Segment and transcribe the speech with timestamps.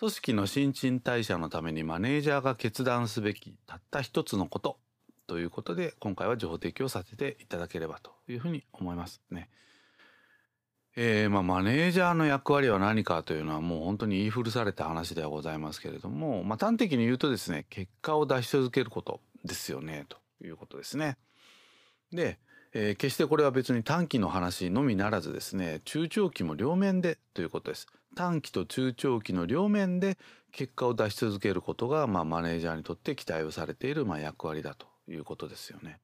[0.00, 4.78] 組織の新陳代謝のためにマネージャーが決断すべきたった一つのこと
[5.26, 9.50] ということで今回は情報提供させていただければというふうに思いますね。
[10.96, 21.18] えー、まあ、マネージャーの役割は何かというのはもう本当に言い古された話ではございますけれども、まあ、端的に言うとですね結果を出し続けることですよねということですね。
[22.10, 22.38] で、
[22.72, 27.86] えー、決してこれは別に短期の話のみならずですね中長期も両面でということです。
[28.14, 30.18] 短期と中長期の両面で
[30.52, 36.00] 結果を出し続けることが、まあ、マネージャーにとって期待をされている、まあ、役割だということですよね。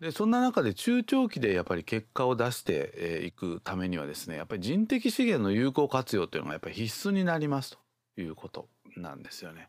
[0.00, 7.78] でそんな中で中長期でやっぱり結果を出していくためにはですねやっぱり人的資源の有効活用というのがやっぱり必須になります
[8.14, 9.68] ということなんですよね。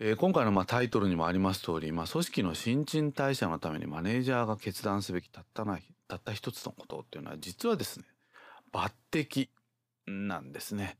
[0.00, 8.06] えー、今回のまあタイトルにもあります通り、まあ、組織の新陳代謝のためにマネージャーが決断すべきたったなたった一つのことっていうのは実はですね
[8.72, 9.48] 抜擢
[10.08, 10.98] なんですね。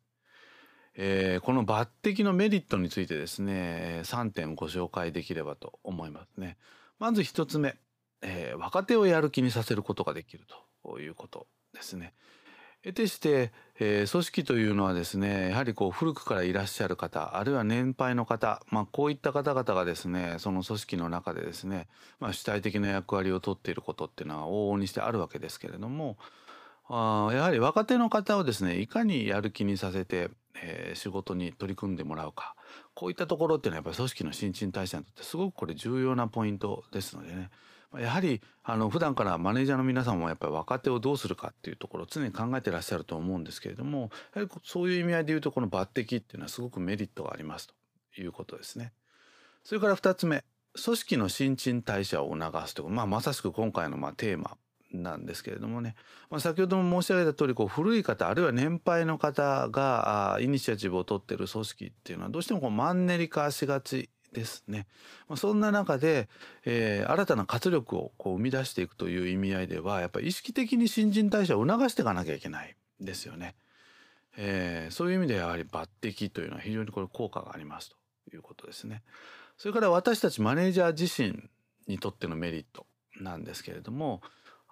[1.00, 6.56] えー、この抜擢のメリットについてですね3点ご紹介できればと思いますね。
[6.98, 7.76] まず1つ目、
[8.20, 10.44] えー、若手をやる気にさせることができる
[10.82, 12.14] ということですね。
[12.82, 21.88] 得てして、えー、組織というのはですねやはりこう古くからいらっしゃる方あるいは年配の方、まあ、こういった方々がですねその組織の中でですね、
[22.20, 26.18] まあ、主体的な役割をとっていることっていうのは往々にしてあるわけですけれども
[26.88, 30.30] あやはり若手の方をですねいかにやる気にさせて、
[30.62, 32.54] えー、仕事に取り組んでもらうか。
[32.94, 37.50] こういったところっていうのはやっぱり組織の新陳代謝にとってすごくこれ重要なポイントですのでね。
[37.96, 48.92] やはりあの普段からマネージャーの皆さんもやっぱり若手をどうするかっていうところを常に考えてらっしゃると思うんですけれどもやはりそういう意味合いで言うとこの抜擢っていうのはすごくメリットがありますということですね。
[49.64, 50.44] それから2つ目
[50.84, 54.56] 組織の新陳代謝を促すという、まあ、まさしく今回のまあテーマ
[54.92, 55.94] なんですけれどもね、
[56.30, 64.86] まあ、先ほども申し上げた通りこり古い方あるいは年配の方がイニシアチブを取っている組織っていうのはどうしてもこうマンネリ化しがちですね。
[65.28, 66.28] まあ、そんな中で、
[66.64, 73.54] えー、新たな活力をこう生み出していくという意味合いではやっぱり意識的に新陳代謝を促していかなきゃいけないですよね。
[74.36, 77.96] えー、そういう意味でやはり抜擢というのは非常にこれ効果がありますと
[78.34, 79.02] いうことですね。
[79.56, 81.48] それから私たちマネージャー自身
[81.88, 82.86] にとってのメリット
[83.20, 84.20] なんですけれども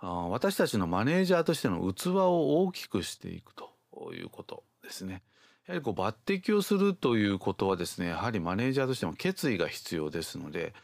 [0.00, 5.22] 私たちのマネージャーとしての器を大きくしていくということですね。
[5.66, 10.74] やはりこう抜擢をするということはですねやはりマネージャーとしても決意が必要ですので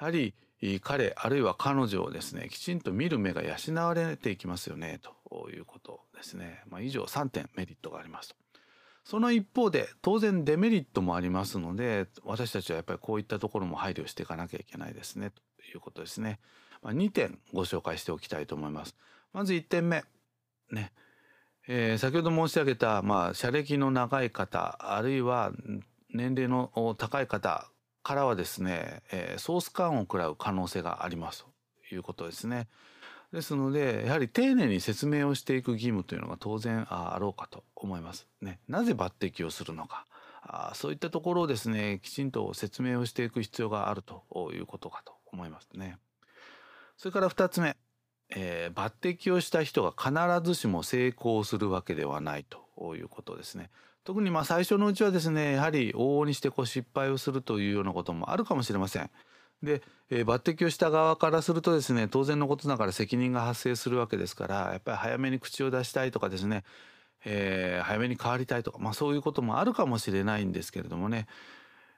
[0.00, 0.34] やはり
[0.82, 6.62] 彼あるいは彼女をですねきちんと見る目が養われていきますよねということですね。
[6.68, 8.36] まあ、以上3点メリットがありますと。
[9.04, 16.38] その一方で当然デメリットもありますので私たちはやっぱりこういったところも配慮していかなきゃいけないですねということですね。
[16.82, 18.96] まあ、2点ご紹介しておきたいと思います。
[19.32, 20.04] まず1点目
[20.70, 20.92] ね
[21.68, 25.52] えー、先ほど申し上げた、まあ、社歴の長い方あるいは
[26.12, 27.68] 年齢の高い方
[28.02, 31.44] からはですね、えー、ソース感を食らう可能性があります
[31.88, 32.66] ということですね。
[33.32, 38.26] ですのでやはり丁寧に説明をしていく義務というのが当然あろうかと思います。
[38.40, 40.06] ね、なぜ抜擢をするのか
[40.42, 45.98] あそういったところをですねきちんと説明をしていく必要があるということかと思いますね。
[47.00, 47.78] それから2つ目
[48.32, 50.12] えー、抜擢をした人が必
[50.46, 53.70] ずしも成功するわけではないということですね。
[54.04, 59.10] 特にまあ最初のうちはですねやはり往々にしてこう失敗をするというようなこともあるかもしれません。
[59.62, 66.64] で、えー、抜擢をした側からするとですね当然のことながら責任が発生するわけですからやっぱり早めに口を出したいとかですね、
[67.24, 71.26] えー、早めに変わりたいとか、まあ、そういうこともあるかもしれないんですけれどもね、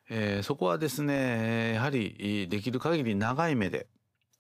[0.09, 3.87] えー、そこはですねやはりできる限り長い目で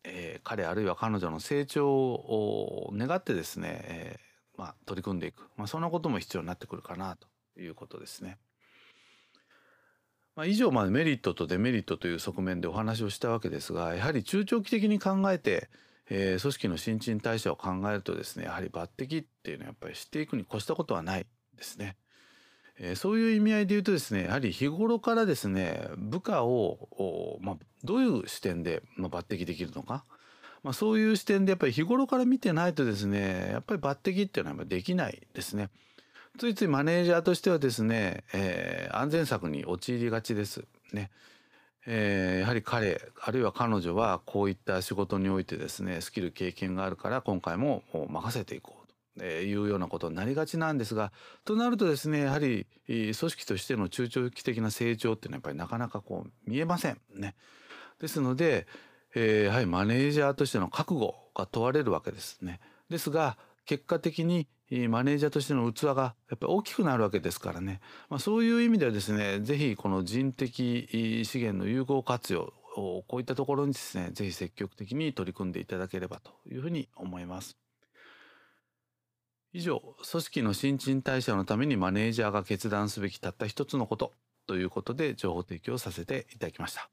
[0.04, 8.38] えー、彼あるいは彼女の成長を願ってですね、えー、まあ、取り組んでいく、まあ、そんなことも必要になってくるかなということですね。
[10.34, 15.68] まあ、以上までメリットとデメリットという側面でお話をしたわけですがやはり中長期的に考えて、
[16.08, 21.96] えー、組織の新陳代謝を考えるとですねやはり抜擢っていうのはやっぱり知っていくに越したことはないですね。
[22.78, 30.04] えー、そういう意味合いで言うとですねやはり日頃からですね部下を、まあ、どういう視点で、まあ、抜擢できるのか、
[30.62, 35.70] まあ、そういう視点でやっぱり日頃から見てないとですねやっぱり抜擢っていうのはできないですね。
[36.38, 40.64] ついついマネージャーとしてはですね、えー、安全策に陥りがちです。
[40.92, 41.10] ね
[41.86, 48.81] えー、やはり彼あるいは彼女はこういった仕事においてですねスキル経験があるから今回も任せていこう
[49.20, 51.12] えいうようなことになりがちなんですが
[51.44, 57.34] となるとですねやはり組織としての中長期的な成長っていうのはやっぱりなかなかこう見えませんね。
[58.00, 58.66] ですので、
[59.14, 62.60] えー、やはりマネージャーとしての覚悟が問われるわけですね。
[62.88, 63.36] ですが
[63.66, 64.48] 結果的に
[64.88, 77.58] マネージャーとしての器がやっぱり大きくなるわけですからね、まあ、そういう意味ではですね是非この人的資源の有効活用こういったところにですね是非積極的に取り組んでいただければというふうに思います。
[79.54, 84.14] 以上組織の新陳代謝のためにマネージャーが決断すべきたった一つのこと
[84.46, 86.90] ということで情報提供させていただきました。